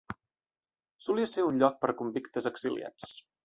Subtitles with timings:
[1.07, 3.13] Solia ser un lloc per convictes exiliats.